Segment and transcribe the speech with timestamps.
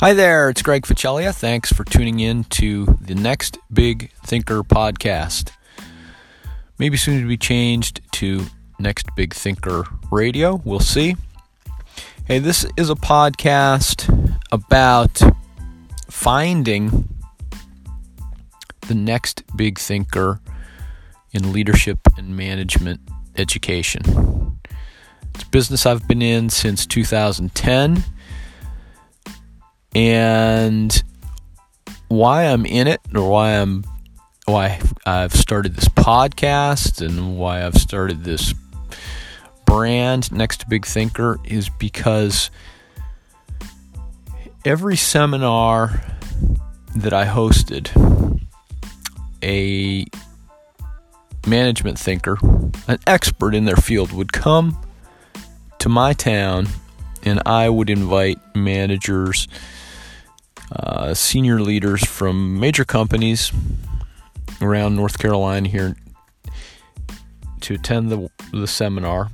[0.00, 1.34] Hi there, it's Greg Ficelia.
[1.34, 5.50] Thanks for tuning in to the Next Big Thinker podcast.
[6.78, 8.46] Maybe soon to be changed to
[8.78, 9.82] Next Big Thinker
[10.12, 10.62] Radio.
[10.64, 11.16] We'll see.
[12.26, 15.20] Hey, this is a podcast about
[16.08, 17.08] finding
[18.82, 20.40] the next big thinker
[21.32, 23.00] in leadership and management
[23.36, 24.60] education.
[25.34, 28.04] It's a business I've been in since 2010
[29.94, 31.02] and
[32.08, 33.84] why I'm in it or why I'm
[34.46, 38.54] why I've started this podcast and why I've started this
[39.66, 42.50] brand next to big thinker is because
[44.64, 46.02] every seminar
[46.96, 47.90] that I hosted
[49.42, 50.06] a
[51.46, 52.38] management thinker
[52.88, 54.82] an expert in their field would come
[55.78, 56.66] to my town
[57.22, 59.46] and I would invite managers
[60.72, 63.52] uh, senior leaders from major companies
[64.60, 65.96] around North Carolina here
[67.60, 69.30] to attend the, the seminar.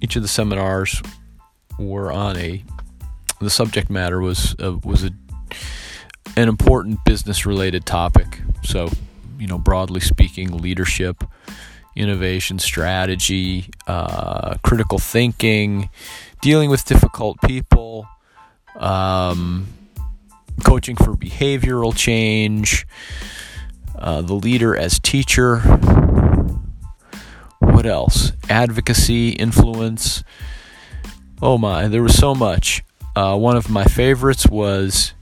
[0.00, 1.00] Each of the seminars
[1.78, 2.64] were on a
[3.40, 5.10] the subject matter was uh, was a
[6.36, 8.40] an important business related topic.
[8.62, 8.88] So,
[9.38, 11.24] you know, broadly speaking, leadership,
[11.94, 15.90] innovation, strategy, uh, critical thinking,
[16.40, 18.06] dealing with difficult people,
[18.76, 19.66] um,
[20.62, 22.86] coaching for behavioral change,
[23.98, 25.58] uh, the leader as teacher.
[27.58, 28.32] What else?
[28.48, 30.24] Advocacy, influence.
[31.40, 32.82] Oh my, there was so much.
[33.14, 35.12] Uh, one of my favorites was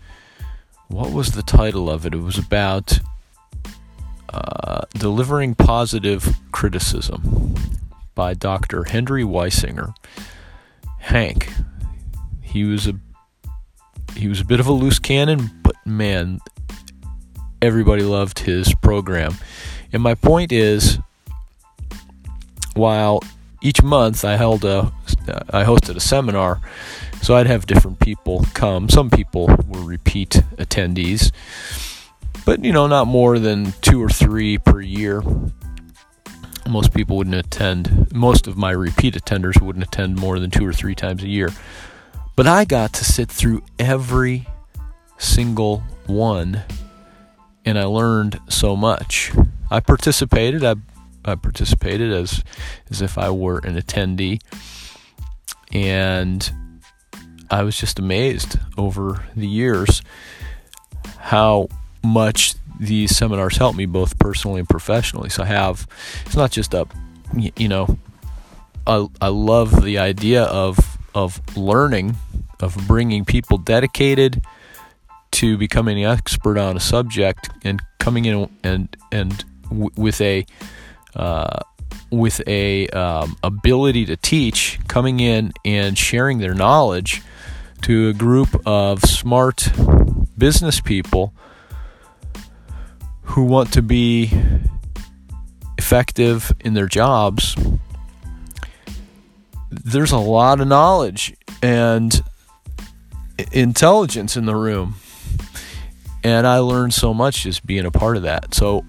[0.88, 2.14] what was the title of it?
[2.14, 2.98] It was about
[4.32, 7.54] uh, delivering positive criticism
[8.14, 8.84] by Dr.
[8.84, 9.94] Henry Weisinger.
[10.98, 11.52] Hank,
[12.40, 12.94] he was a
[14.16, 16.40] he was a bit of a loose cannon, but man,
[17.62, 19.34] everybody loved his program.
[19.92, 20.98] And my point is,
[22.74, 23.22] while
[23.62, 24.92] each month I held a,
[25.50, 26.60] I hosted a seminar,
[27.22, 28.88] so I'd have different people come.
[28.88, 31.32] Some people were repeat attendees,
[32.44, 35.22] but you know, not more than two or three per year.
[36.68, 38.12] Most people wouldn't attend.
[38.14, 41.50] Most of my repeat attenders wouldn't attend more than two or three times a year.
[42.40, 44.48] But I got to sit through every
[45.18, 46.62] single one
[47.66, 49.30] and I learned so much.
[49.70, 50.64] I participated.
[50.64, 50.76] I,
[51.22, 52.42] I participated as
[52.88, 54.40] as if I were an attendee,
[55.70, 56.50] and
[57.50, 60.00] I was just amazed over the years
[61.18, 61.68] how
[62.02, 65.28] much these seminars helped me both personally and professionally.
[65.28, 65.86] So I have
[66.24, 66.86] it's not just a
[67.36, 67.98] you know
[68.86, 72.16] I I love the idea of of learning
[72.62, 74.42] of bringing people dedicated
[75.32, 80.44] to becoming an expert on a subject and coming in and and w- with a
[81.14, 81.60] uh,
[82.10, 87.22] with a um, ability to teach, coming in and sharing their knowledge
[87.82, 89.70] to a group of smart
[90.36, 91.32] business people
[93.22, 94.30] who want to be
[95.78, 97.56] effective in their jobs.
[99.70, 102.22] There's a lot of knowledge and
[103.52, 104.96] intelligence in the room.
[106.22, 108.54] And I learned so much just being a part of that.
[108.54, 108.84] So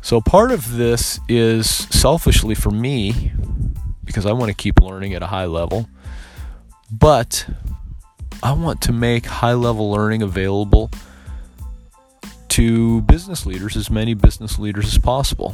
[0.00, 3.32] so part of this is selfishly for me
[4.04, 5.88] because I want to keep learning at a high level.
[6.90, 7.46] But
[8.42, 10.90] I want to make high level learning available
[12.48, 15.52] to business leaders, as many business leaders as possible.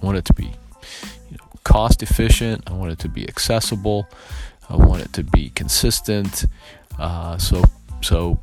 [0.00, 2.62] I want it to be you know, cost efficient.
[2.68, 4.08] I want it to be accessible.
[4.68, 6.46] I want it to be consistent.
[6.98, 7.62] Uh, so,
[8.02, 8.40] so,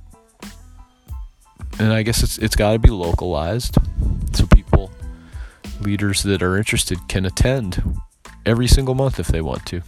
[1.80, 3.78] and I guess it's it's got to be localized,
[4.34, 4.92] so people,
[5.82, 7.84] leaders that are interested, can attend
[8.46, 9.82] every single month if they want to.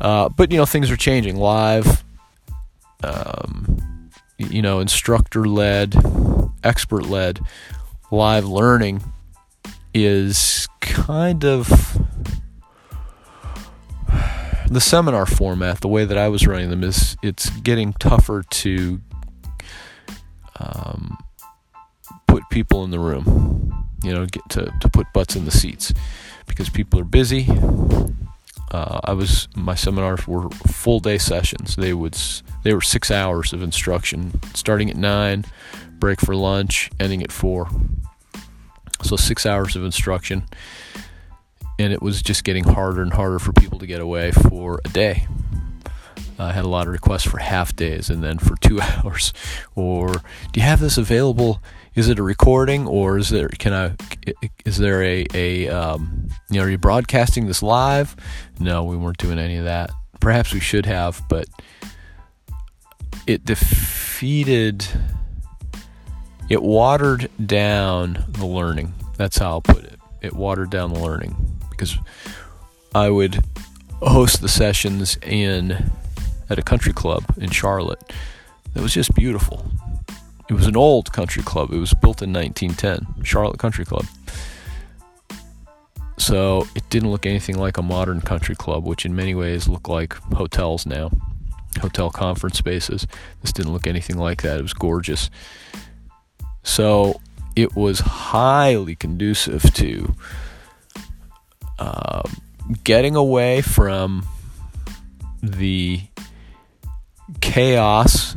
[0.00, 1.36] Uh, but you know, things are changing.
[1.36, 2.04] Live,
[3.04, 5.94] um, you know, instructor led,
[6.64, 7.40] expert led,
[8.10, 9.02] live learning
[9.94, 11.98] is kind of
[14.70, 19.00] the seminar format, the way that I was running them, is it's getting tougher to
[20.60, 21.18] um,
[22.26, 23.86] put people in the room.
[24.02, 25.92] You know, get to to put butts in the seats
[26.46, 27.48] because people are busy.
[28.70, 31.74] Uh, I was my seminars were full day sessions.
[31.76, 32.16] They would
[32.62, 35.44] they were six hours of instruction, starting at nine,
[35.98, 37.68] break for lunch, ending at four.
[39.02, 40.44] So six hours of instruction
[41.78, 44.88] and it was just getting harder and harder for people to get away for a
[44.88, 45.26] day.
[46.38, 49.32] I had a lot of requests for half days and then for two hours.
[49.74, 50.12] Or
[50.52, 51.62] do you have this available?
[51.94, 53.94] Is it a recording or is there can I
[54.64, 58.14] is there a a um, you know are you broadcasting this live?
[58.60, 59.90] No, we weren't doing any of that.
[60.20, 61.46] Perhaps we should have, but
[63.26, 64.86] it defeated
[66.48, 68.94] it watered down the learning.
[69.16, 69.98] That's how I'll put it.
[70.22, 71.96] It watered down the learning because
[72.94, 73.42] I would
[74.00, 75.90] host the sessions in
[76.50, 78.02] at a country club in Charlotte.
[78.74, 79.70] That was just beautiful.
[80.48, 81.72] It was an old country club.
[81.72, 84.06] It was built in 1910, Charlotte Country Club.
[86.16, 89.88] So it didn't look anything like a modern country club, which in many ways look
[89.88, 91.10] like hotels now,
[91.80, 93.06] hotel conference spaces.
[93.42, 94.58] This didn't look anything like that.
[94.58, 95.30] It was gorgeous.
[96.62, 97.20] So
[97.54, 100.14] it was highly conducive to
[101.78, 102.22] uh,
[102.84, 104.26] getting away from
[105.42, 106.02] the
[107.40, 108.36] chaos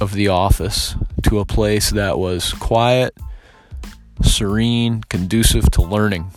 [0.00, 3.16] of the office to a place that was quiet,
[4.22, 6.30] serene, conducive to learning.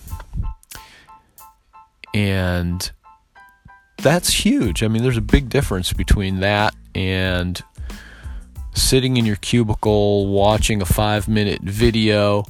[2.13, 2.91] And
[3.97, 4.83] that's huge.
[4.83, 7.61] I mean, there's a big difference between that and
[8.73, 12.43] sitting in your cubicle watching a five minute video.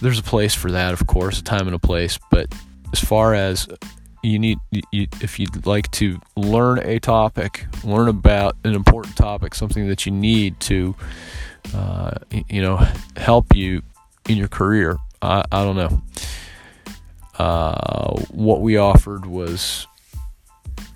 [0.00, 2.18] There's a place for that, of course, a time and a place.
[2.30, 2.52] But
[2.94, 3.66] as far as
[4.22, 9.52] you need, you, if you'd like to learn a topic, learn about an important topic,
[9.52, 10.94] something that you need to,
[11.74, 12.12] uh,
[12.48, 12.86] you know,
[13.16, 13.82] help you
[14.28, 14.96] in your career.
[15.20, 16.02] I, I don't know.
[17.36, 19.88] Uh, what we offered was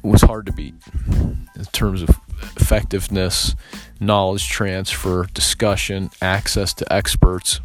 [0.04, 0.74] was hard to beat
[1.08, 2.10] in terms of
[2.54, 3.56] effectiveness,
[3.98, 7.60] knowledge transfer, discussion, access to experts,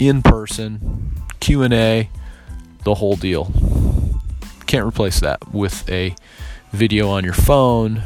[0.00, 2.10] in person, Q&A,
[2.84, 3.52] the whole deal.
[4.66, 6.14] Can't replace that with a
[6.72, 8.02] video on your phone.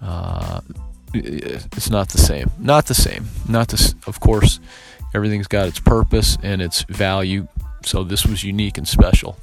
[0.00, 0.60] Uh,
[1.14, 2.50] it's not the same.
[2.58, 3.28] Not the same.
[3.48, 3.94] Not this.
[4.06, 4.60] Of course,
[5.14, 7.48] everything's got its purpose and its value.
[7.84, 9.36] So this was unique and special.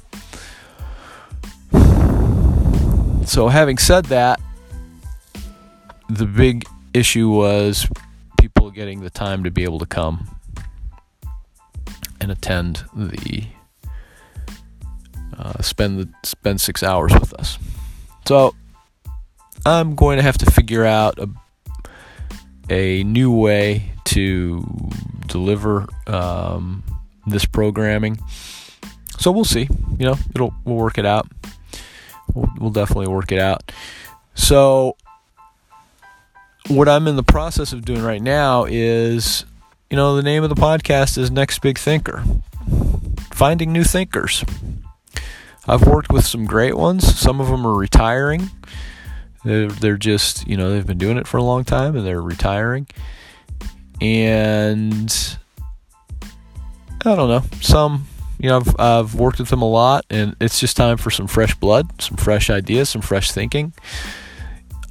[3.26, 4.40] So having said that,
[6.08, 7.86] the big issue was
[8.40, 10.36] people getting the time to be able to come
[12.20, 13.46] and attend the
[15.40, 17.58] uh, spend the spend six hours with us.
[18.26, 18.54] So
[19.64, 21.28] I'm going to have to figure out a
[22.68, 24.64] a new way to
[25.26, 26.84] deliver um,
[27.26, 28.18] this programming.
[29.18, 29.68] So we'll see.
[29.98, 31.26] You know, it'll we'll work it out.
[32.34, 33.72] We'll, we'll definitely work it out.
[34.34, 34.96] So
[36.68, 39.44] what I'm in the process of doing right now is,
[39.90, 42.22] you know, the name of the podcast is Next Big Thinker.
[43.32, 44.44] Finding new thinkers.
[45.68, 47.18] I've worked with some great ones.
[47.18, 48.50] Some of them are retiring.
[49.44, 52.22] They're, they're just, you know, they've been doing it for a long time and they're
[52.22, 52.86] retiring.
[54.00, 55.36] And
[57.04, 57.42] I don't know.
[57.60, 58.06] Some,
[58.38, 61.26] you know, I've, I've worked with them a lot and it's just time for some
[61.26, 63.72] fresh blood, some fresh ideas, some fresh thinking.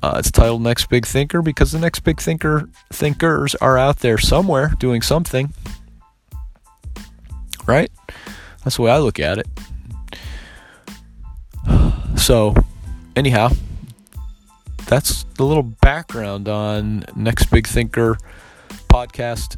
[0.02, 4.18] Uh, it's titled Next Big Thinker because the next big thinker thinkers are out there
[4.18, 5.54] somewhere doing something.
[7.66, 7.92] Right?
[8.64, 9.48] That's the way I look at it.
[12.20, 12.54] So,
[13.16, 13.50] anyhow,
[14.86, 18.18] that's the little background on Next Big Thinker
[18.88, 19.58] podcast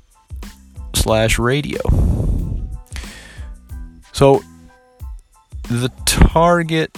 [0.93, 1.81] slash radio.
[4.13, 4.41] So,
[5.63, 6.95] the target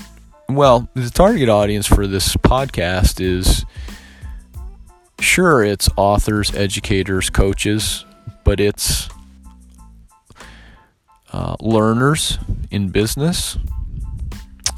[0.49, 3.65] well, the target audience for this podcast is
[5.19, 8.05] sure it's authors, educators, coaches,
[8.43, 9.09] but it's
[11.31, 12.37] uh, learners
[12.71, 13.57] in business.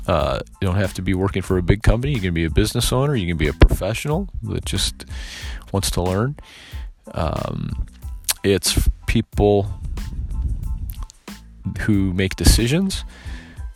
[0.07, 2.13] Uh, you don't have to be working for a big company.
[2.13, 3.15] You can be a business owner.
[3.15, 5.05] You can be a professional that just
[5.71, 6.35] wants to learn.
[7.13, 7.87] Um,
[8.43, 9.71] it's people
[11.79, 13.03] who make decisions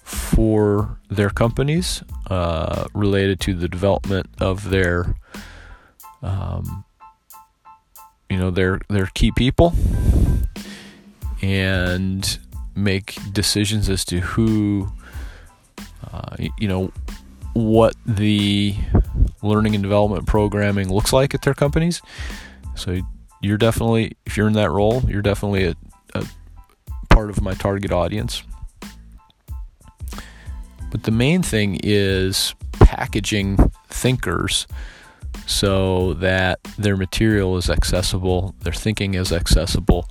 [0.04, 5.16] for their companies uh, related to the development of their
[6.22, 6.84] um,
[8.30, 9.74] you know their their key people
[11.42, 12.40] and
[12.76, 14.92] make decisions as to who
[16.12, 16.92] uh, you know
[17.54, 18.76] what the
[19.42, 22.02] learning and development programming looks like at their companies
[22.76, 23.00] so
[23.42, 25.76] you're definitely if you're in that role you're definitely a,
[26.14, 26.26] a
[27.10, 28.44] part of my target audience
[30.92, 34.68] but the main thing is packaging thinkers
[35.46, 40.10] so that their material is accessible, their thinking is accessible.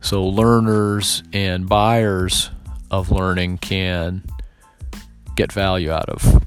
[0.00, 2.50] So learners and buyers
[2.90, 4.22] of learning can
[5.34, 6.44] get value out of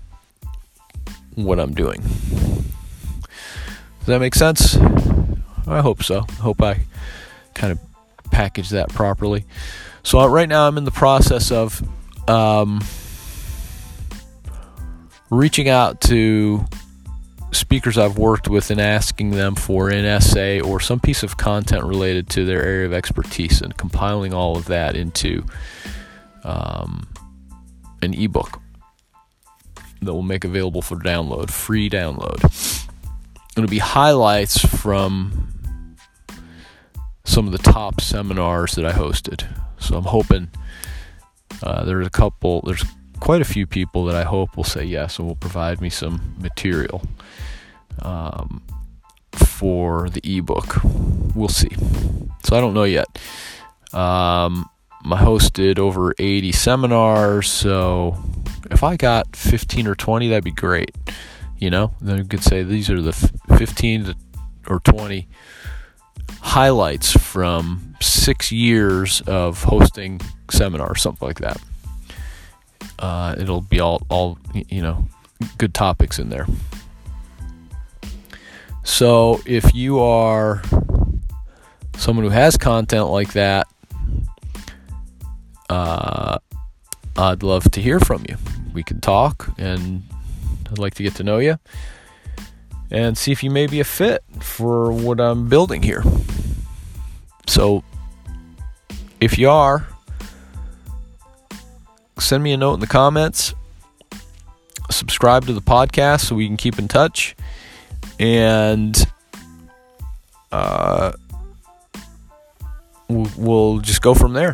[1.35, 2.01] what I'm doing.
[2.01, 4.77] Does that make sense?
[5.67, 6.25] I hope so.
[6.27, 6.79] I hope I
[7.53, 7.79] kind of
[8.31, 9.45] package that properly.
[10.03, 11.81] So uh, right now I'm in the process of
[12.29, 12.81] um,
[15.29, 16.65] reaching out to
[17.51, 21.83] speakers I've worked with and asking them for an essay or some piece of content
[21.83, 25.45] related to their area of expertise and compiling all of that into
[26.43, 27.07] um,
[28.01, 28.61] an ebook
[30.01, 32.87] that we'll make available for download, free download.
[33.55, 35.55] It'll be highlights from
[37.25, 39.47] some of the top seminars that I hosted.
[39.79, 40.49] So I'm hoping
[41.63, 42.83] uh, there's a couple, there's
[43.19, 46.35] quite a few people that I hope will say yes and will provide me some
[46.39, 47.01] material
[48.01, 48.61] um,
[49.33, 50.77] for the ebook.
[51.35, 51.75] We'll see.
[52.45, 53.07] So I don't know yet.
[53.93, 54.69] Um,
[55.13, 58.17] I hosted over 80 seminars, so
[58.69, 60.95] if I got 15 or 20, that'd be great.
[61.57, 63.13] You know, then you could say these are the
[63.57, 64.13] 15
[64.67, 65.27] or 20
[66.41, 70.19] highlights from six years of hosting
[70.51, 71.61] seminars, something like that.
[72.99, 75.05] Uh, it'll be all, all you know,
[75.57, 76.47] good topics in there.
[78.83, 80.61] So if you are
[81.97, 83.67] someone who has content like that,
[85.69, 86.39] uh,
[87.17, 88.37] I'd love to hear from you.
[88.73, 90.03] We can talk, and
[90.69, 91.57] I'd like to get to know you
[92.89, 96.03] and see if you may be a fit for what I'm building here.
[97.47, 97.83] So,
[99.19, 99.87] if you are,
[102.19, 103.53] send me a note in the comments.
[104.89, 107.35] Subscribe to the podcast so we can keep in touch
[108.19, 108.95] and
[110.51, 111.11] uh,
[113.09, 114.53] we'll, we'll just go from there.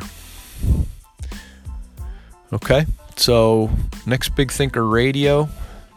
[2.53, 3.71] Okay, so
[4.05, 5.49] next Big Thinker Radio.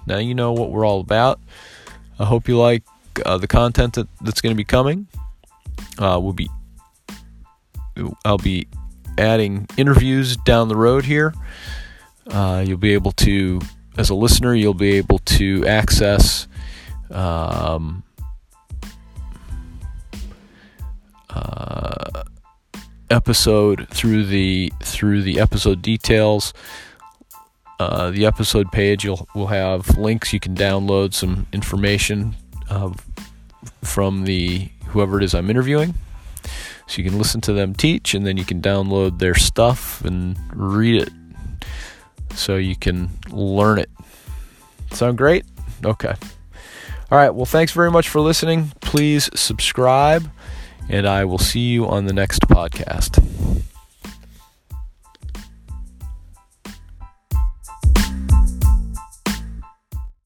[0.06, 1.38] Now you know what we're all about.
[2.18, 2.82] I hope you like
[3.26, 5.06] uh, the content that, that's going to be coming.
[5.98, 6.48] Uh, we'll be
[8.24, 8.68] I'll be
[9.18, 11.34] adding interviews down the road here.
[12.26, 13.60] Uh, you'll be able to,
[13.98, 16.48] as a listener, you'll be able to access
[17.10, 18.02] um,
[21.28, 22.24] uh,
[23.10, 26.52] episode through the through the episode details.
[27.78, 30.32] Uh, the episode page you'll will have links.
[30.32, 32.34] You can download some information
[32.70, 32.92] uh,
[33.82, 35.94] from the whoever it is I'm interviewing.
[36.88, 40.38] So you can listen to them teach, and then you can download their stuff and
[40.54, 41.10] read it,
[42.34, 43.90] so you can learn it.
[44.92, 45.44] Sound great?
[45.84, 46.14] Okay.
[47.10, 47.30] All right.
[47.30, 48.72] Well, thanks very much for listening.
[48.80, 50.30] Please subscribe,
[50.88, 53.22] and I will see you on the next podcast.